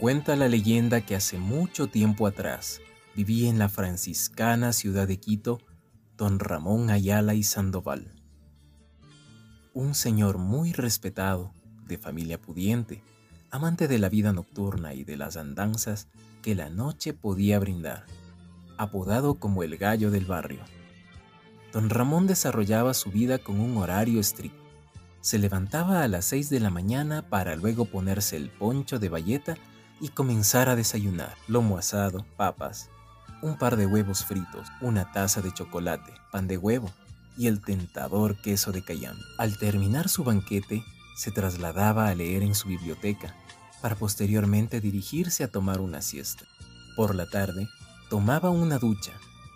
Cuenta 0.00 0.34
la 0.34 0.48
leyenda 0.48 1.02
que 1.02 1.14
hace 1.14 1.36
mucho 1.36 1.88
tiempo 1.88 2.26
atrás 2.26 2.80
vivía 3.14 3.50
en 3.50 3.58
la 3.58 3.68
franciscana 3.68 4.72
ciudad 4.72 5.06
de 5.06 5.20
Quito 5.20 5.60
don 6.16 6.38
Ramón 6.38 6.88
Ayala 6.88 7.34
y 7.34 7.42
Sandoval, 7.42 8.10
un 9.74 9.94
señor 9.94 10.38
muy 10.38 10.72
respetado, 10.72 11.52
de 11.86 11.98
familia 11.98 12.40
pudiente, 12.40 13.04
amante 13.50 13.88
de 13.88 13.98
la 13.98 14.08
vida 14.08 14.32
nocturna 14.32 14.94
y 14.94 15.04
de 15.04 15.18
las 15.18 15.36
andanzas 15.36 16.08
que 16.40 16.54
la 16.54 16.70
noche 16.70 17.12
podía 17.12 17.58
brindar, 17.58 18.06
apodado 18.78 19.34
como 19.34 19.64
el 19.64 19.76
gallo 19.76 20.10
del 20.10 20.24
barrio. 20.24 20.60
Don 21.74 21.90
Ramón 21.90 22.26
desarrollaba 22.26 22.94
su 22.94 23.10
vida 23.10 23.36
con 23.36 23.60
un 23.60 23.76
horario 23.76 24.18
estricto. 24.18 24.64
Se 25.20 25.38
levantaba 25.38 26.02
a 26.02 26.08
las 26.08 26.24
6 26.24 26.48
de 26.48 26.60
la 26.60 26.70
mañana 26.70 27.28
para 27.28 27.54
luego 27.54 27.84
ponerse 27.84 28.38
el 28.38 28.48
poncho 28.48 28.98
de 28.98 29.10
bayeta 29.10 29.58
y 30.00 30.08
comenzar 30.08 30.68
a 30.68 30.76
desayunar 30.76 31.36
lomo 31.46 31.76
asado, 31.76 32.24
papas, 32.36 32.88
un 33.42 33.56
par 33.56 33.76
de 33.76 33.86
huevos 33.86 34.24
fritos, 34.24 34.68
una 34.80 35.12
taza 35.12 35.42
de 35.42 35.52
chocolate, 35.52 36.12
pan 36.32 36.48
de 36.48 36.56
huevo 36.56 36.90
y 37.36 37.46
el 37.46 37.60
tentador 37.60 38.40
queso 38.40 38.72
de 38.72 38.82
cayambe. 38.82 39.22
Al 39.38 39.58
terminar 39.58 40.08
su 40.08 40.24
banquete, 40.24 40.82
se 41.16 41.30
trasladaba 41.30 42.08
a 42.08 42.14
leer 42.14 42.42
en 42.42 42.54
su 42.54 42.68
biblioteca, 42.68 43.34
para 43.82 43.94
posteriormente 43.94 44.80
dirigirse 44.80 45.42
a 45.42 45.48
tomar 45.48 45.80
una 45.80 46.02
siesta. 46.02 46.44
Por 46.96 47.14
la 47.14 47.26
tarde, 47.26 47.66
tomaba 48.10 48.50
una 48.50 48.78
ducha, 48.78 49.12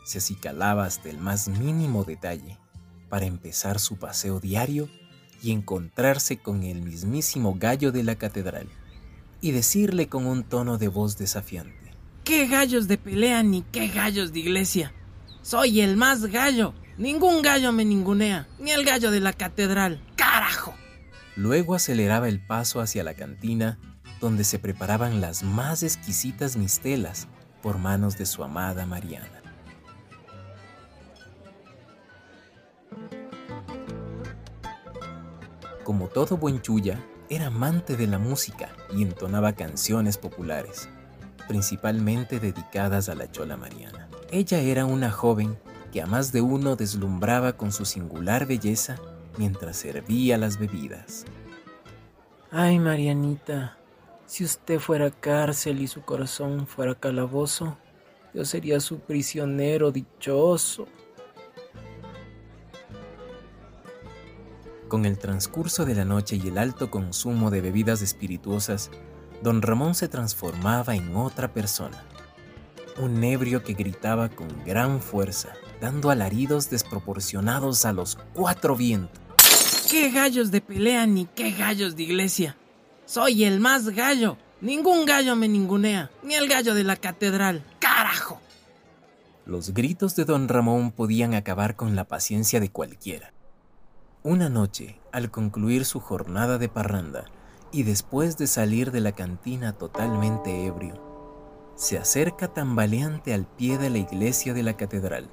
se 0.07 0.19
acicalaba 0.19 0.85
hasta 0.85 1.11
el 1.11 1.19
más 1.19 1.49
mínimo 1.49 2.05
detalle, 2.05 2.59
para 3.11 3.27
empezar 3.27 3.79
su 3.79 3.97
paseo 3.97 4.41
diario 4.41 4.89
y 5.43 5.53
encontrarse 5.53 6.39
con 6.39 6.63
el 6.63 6.81
mismísimo 6.81 7.55
gallo 7.59 7.93
de 7.93 8.03
la 8.03 8.17
catedral 8.17 8.67
y 9.45 9.53
decirle 9.53 10.09
con 10.09 10.25
un 10.25 10.43
tono 10.43 10.79
de 10.79 10.89
voz 10.89 11.19
desafiante. 11.19 11.93
¿Qué 12.25 12.47
gallos 12.47 12.89
de 12.89 12.97
pelea 12.97 13.43
ni 13.43 13.61
qué 13.61 13.89
gallos 13.89 14.33
de 14.33 14.39
iglesia? 14.39 14.95
Soy 15.43 15.83
el 15.83 15.99
más 15.99 16.25
gallo. 16.25 16.73
Ningún 16.97 17.43
gallo 17.43 17.71
me 17.71 17.85
ningunea, 17.85 18.49
ni 18.59 18.71
el 18.71 18.87
gallo 18.87 19.11
de 19.11 19.21
la 19.21 19.35
catedral. 19.35 20.01
¡Carajo! 20.17 20.73
Luego 21.37 21.75
aceleraba 21.75 22.27
el 22.31 22.41
paso 22.41 22.81
hacia 22.81 23.05
la 23.05 23.13
cantina, 23.13 23.79
donde 24.19 24.45
se 24.45 24.59
preparaban 24.59 25.21
las 25.21 25.43
más 25.43 25.83
exquisitas 25.83 26.57
mistelas 26.57 27.29
por 27.61 27.77
manos 27.77 28.17
de 28.17 28.25
su 28.25 28.45
amada 28.45 28.87
Mariana. 28.87 29.43
Como 35.85 36.09
todo 36.09 36.39
buen 36.39 36.63
chulla, 36.63 36.99
era 37.29 37.47
amante 37.47 37.97
de 37.97 38.07
la 38.07 38.19
música 38.19 38.71
y 38.95 39.03
entonaba 39.03 39.53
canciones 39.53 40.19
populares, 40.19 40.89
principalmente 41.49 42.41
dedicadas 42.41 43.09
a 43.09 43.15
la 43.15 43.31
chola 43.31 43.57
Mariana. 43.57 44.09
Ella 44.31 44.61
era 44.61 44.85
una 44.85 45.11
joven 45.11 45.57
que 45.93 46.03
a 46.03 46.07
más 46.07 46.33
de 46.33 46.41
uno 46.41 46.77
deslumbraba 46.77 47.55
con 47.55 47.73
su 47.73 47.85
singular 47.85 48.47
belleza 48.47 48.97
mientras 49.39 49.77
servía 49.77 50.37
las 50.39 50.59
bebidas. 50.59 51.25
Ay, 52.51 52.79
Marianita, 52.79 53.79
si 54.27 54.45
usted 54.45 54.79
fuera 54.79 55.11
cárcel 55.11 55.81
y 55.81 55.87
su 55.87 56.03
corazón 56.03 56.67
fuera 56.67 56.95
calabozo, 56.95 57.77
yo 58.33 58.45
sería 58.45 58.81
su 58.81 58.99
prisionero 58.99 59.93
dichoso. 59.93 60.87
Con 64.95 65.07
el 65.07 65.19
transcurso 65.19 65.85
de 65.85 65.97
la 65.97 66.05
noche 66.05 66.37
y 66.37 66.47
el 66.47 66.57
alto 66.57 66.89
consumo 66.89 67.51
de 67.51 67.61
bebidas 67.61 68.01
espirituosas, 68.01 68.93
don 69.43 69.61
Ramón 69.61 69.97
se 69.97 70.07
transformaba 70.07 70.95
en 70.95 71.17
otra 71.17 71.53
persona. 71.53 72.05
Un 72.99 73.25
ebrio 73.25 73.65
que 73.65 73.75
gritaba 73.75 74.29
con 74.29 74.47
gran 74.65 75.01
fuerza, 75.03 75.49
dando 75.81 76.11
alaridos 76.11 76.71
desproporcionados 76.71 77.85
a 77.87 77.93
los 77.93 78.17
cuatro 78.35 78.77
vientos. 78.77 79.19
¿Qué 79.91 80.13
gallos 80.13 80.53
de 80.53 80.61
pelea 80.61 81.09
ni 81.09 81.25
qué 81.25 81.51
gallos 81.51 81.97
de 81.97 82.05
iglesia? 82.05 82.57
Soy 83.05 83.43
el 83.43 83.59
más 83.59 83.89
gallo. 83.89 84.37
Ningún 84.61 85.07
gallo 85.07 85.35
me 85.35 85.49
ningunea, 85.49 86.13
ni 86.23 86.37
el 86.37 86.49
gallo 86.49 86.73
de 86.73 86.85
la 86.85 86.95
catedral. 86.95 87.65
¡Carajo! 87.81 88.41
Los 89.45 89.75
gritos 89.75 90.15
de 90.15 90.25
don 90.25 90.47
Ramón 90.47 90.93
podían 90.93 91.35
acabar 91.35 91.75
con 91.75 91.97
la 91.97 92.05
paciencia 92.05 92.61
de 92.61 92.69
cualquiera. 92.69 93.35
Una 94.27 94.49
noche, 94.49 94.99
al 95.13 95.31
concluir 95.31 95.85
su 95.85 96.01
jornada 96.01 96.57
de 96.57 96.71
parranda 96.71 97.27
y 97.73 97.83
después 97.83 98.39
de 98.39 98.47
salir 98.47 98.91
de 98.91 99.03
la 99.03 99.13
cantina 99.13 99.75
totalmente 99.75 100.65
ebrio, 100.65 100.95
se 101.77 101.99
acerca 101.99 102.49
tambaleante 102.49 103.35
al 103.35 103.45
pie 103.45 103.77
de 103.77 103.91
la 103.91 103.99
iglesia 103.99 104.55
de 104.55 104.63
la 104.63 104.79
catedral, 104.79 105.29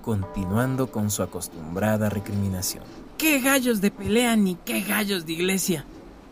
continuando 0.00 0.92
con 0.92 1.10
su 1.10 1.24
acostumbrada 1.24 2.08
recriminación. 2.08 2.84
¿Qué 3.18 3.40
gallos 3.40 3.80
de 3.80 3.90
pelea 3.90 4.36
ni 4.36 4.54
qué 4.54 4.82
gallos 4.82 5.26
de 5.26 5.32
iglesia? 5.32 5.84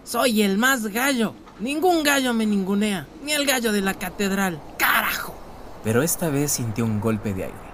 Soy 0.04 0.42
el 0.42 0.56
más 0.56 0.86
gallo. 0.86 1.34
Ningún 1.58 2.04
gallo 2.04 2.32
me 2.32 2.46
ningunea, 2.46 3.08
ni 3.24 3.32
el 3.32 3.44
gallo 3.44 3.72
de 3.72 3.80
la 3.80 3.94
catedral. 3.94 4.60
¡Carajo! 4.78 5.34
Pero 5.82 6.04
esta 6.04 6.28
vez 6.28 6.52
sintió 6.52 6.84
un 6.84 7.00
golpe 7.00 7.34
de 7.34 7.46
aire 7.46 7.69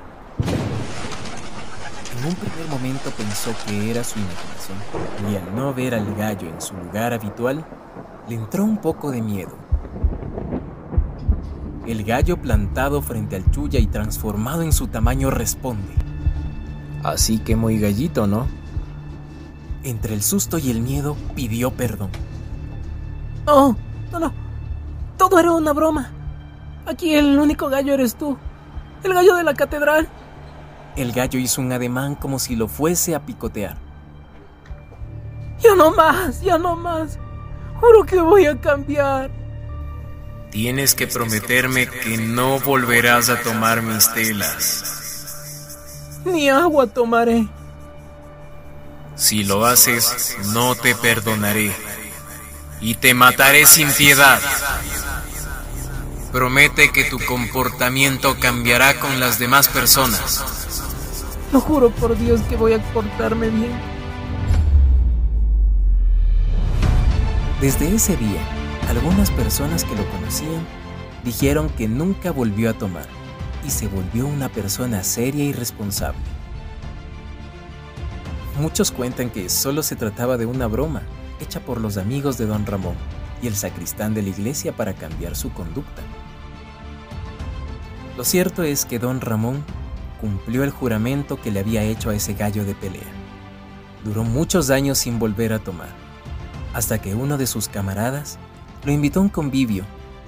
un 2.27 2.35
primer 2.35 2.69
momento 2.69 3.11
pensó 3.17 3.53
que 3.65 3.91
era 3.91 4.03
su 4.03 4.19
imaginación 4.19 4.79
y 5.31 5.37
al 5.37 5.55
no 5.55 5.73
ver 5.73 5.95
al 5.95 6.15
gallo 6.15 6.49
en 6.49 6.61
su 6.61 6.75
lugar 6.75 7.13
habitual, 7.13 7.65
le 8.29 8.35
entró 8.35 8.65
un 8.65 8.79
poco 8.79 9.11
de 9.11 9.23
miedo. 9.23 9.57
El 11.87 12.03
gallo 12.03 12.37
plantado 12.43 13.01
frente 13.01 13.37
al 13.37 13.49
chulla 13.53 13.79
y 13.79 13.87
transformado 13.87 14.63
en 14.63 14.73
su 14.73 14.89
tamaño 14.89 15.31
responde. 15.31 15.95
Así 17.05 17.39
que 17.39 17.55
muy 17.55 17.79
gallito, 17.79 18.27
¿no? 18.27 18.49
Entre 19.85 20.15
el 20.15 20.23
susto 20.23 20.59
y 20.59 20.71
el 20.71 20.81
miedo 20.81 21.17
pidió 21.37 21.71
perdón. 21.71 22.11
No, 23.47 23.77
no, 24.11 24.19
no. 24.19 24.33
Todo 25.17 25.39
era 25.39 25.53
una 25.53 25.73
broma. 25.73 26.11
Aquí 26.87 27.15
el 27.15 27.39
único 27.39 27.69
gallo 27.69 27.95
eres 27.95 28.17
tú. 28.17 28.37
El 29.05 29.15
gallo 29.15 29.37
de 29.37 29.45
la 29.45 29.55
catedral. 29.55 30.09
El 30.97 31.13
gallo 31.13 31.39
hizo 31.39 31.61
un 31.61 31.73
ademán 31.73 32.15
como 32.15 32.39
si 32.39 32.57
lo 32.57 32.69
fuese 32.69 33.15
a 33.15 33.21
picotear. 33.21 33.77
Ya 35.61 35.75
no 35.75 35.91
más, 35.91 36.41
ya 36.41 36.59
no 36.59 36.75
más. 36.75 37.19
Juro 37.81 38.05
que 38.05 38.21
voy 38.21 38.47
a 38.47 38.59
cambiar. 38.59 39.31
Tienes 40.51 40.95
que 40.95 41.07
prometerme 41.07 41.87
que 41.87 42.17
no 42.17 42.59
volverás 42.61 43.29
a 43.29 43.43
tomar 43.43 43.83
mis 43.83 44.13
telas. 44.15 46.23
Ni 46.25 46.49
agua 46.49 46.87
tomaré. 46.87 47.47
Si 49.17 49.45
lo 49.45 49.67
haces, 49.67 50.37
no 50.53 50.75
te 50.75 50.95
perdonaré. 50.95 51.75
Y 52.81 52.95
te 52.95 53.13
mataré 53.13 53.67
sin 53.67 53.91
piedad. 53.91 54.41
Promete 56.33 56.91
que 56.91 57.05
tu 57.05 57.19
comportamiento 57.19 58.39
cambiará 58.39 58.99
con 58.99 59.21
las 59.21 59.39
demás 59.39 59.69
personas. 59.69 60.56
Lo 61.53 61.61
juro 61.61 61.91
por 61.91 62.19
Dios 62.19 62.41
que 62.43 62.57
voy 62.57 62.73
a 62.73 62.83
portarme 62.93 63.49
bien. 63.49 63.73
Desde 67.61 67.95
ese 67.95 68.17
día, 68.17 68.41
algunas 68.89 69.31
personas 69.31 69.85
que 69.85 69.97
lo 69.97 70.09
conocían 70.11 70.67
dijeron 71.25 71.69
que 71.71 71.89
nunca 71.89 72.31
volvió 72.31 72.71
a 72.71 72.75
tomar 72.75 73.07
y 73.67 73.71
se 73.71 73.89
volvió 73.89 74.27
una 74.27 74.49
persona 74.49 75.03
seria 75.03 75.45
y 75.45 75.53
responsable. 75.53 76.21
Muchos 78.61 78.91
cuentan 78.91 79.31
que 79.31 79.49
solo 79.49 79.83
se 79.83 79.97
trataba 79.97 80.37
de 80.37 80.47
una 80.47 80.67
broma 80.67 81.03
hecha 81.41 81.61
por 81.61 81.81
los 81.81 81.97
amigos 81.97 82.39
de 82.39 82.47
don 82.47 82.65
Ramón 82.67 82.97
y 83.43 83.47
el 83.47 83.57
sacristán 83.57 84.15
de 84.15 84.23
la 84.23 84.31
iglesia 84.31 84.75
para 84.75 84.95
cambiar 84.95 85.37
su 85.37 85.53
conducta. 85.53 86.03
Lo 88.17 88.25
cierto 88.25 88.63
es 88.63 88.87
que 88.87 88.99
don 88.99 89.21
Ramón 89.21 89.63
cumplió 90.27 90.65
el 90.65 90.71
juramento 90.71 91.41
que 91.41 91.53
le 91.53 91.61
había 91.61 91.85
hecho 91.85 92.11
a 92.11 92.15
ese 92.17 92.35
gallo 92.35 92.65
de 92.65 92.75
pelea. 92.75 93.07
Duró 94.05 94.25
muchos 94.25 94.71
años 94.71 94.99
sin 94.99 95.21
volver 95.21 95.53
a 95.53 95.61
tomar, 95.61 95.91
hasta 96.75 97.01
que 97.01 97.15
uno 97.15 97.39
de 97.39 97.47
sus 97.47 97.69
camaradas 97.69 98.41
lo 98.85 98.91
invitó 98.91 99.21
a 99.21 99.23
un 99.23 99.29
convivio 99.29 99.85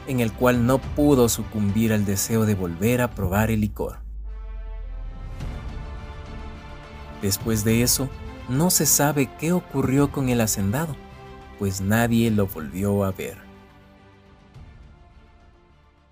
en 0.06 0.20
el 0.20 0.32
cual 0.32 0.66
no 0.66 0.78
pudo 0.78 1.28
sucumbir 1.28 1.92
al 1.92 2.04
deseo 2.04 2.46
de 2.46 2.54
volver 2.54 3.02
a 3.02 3.10
probar 3.10 3.50
el 3.50 3.60
licor. 3.60 3.98
Después 7.20 7.64
de 7.64 7.82
eso, 7.82 8.08
no 8.48 8.70
se 8.70 8.86
sabe 8.86 9.28
qué 9.40 9.52
ocurrió 9.52 10.12
con 10.12 10.28
el 10.28 10.40
hacendado, 10.40 10.94
pues 11.58 11.80
nadie 11.80 12.30
lo 12.30 12.46
volvió 12.46 13.02
a 13.02 13.10
ver. 13.10 13.47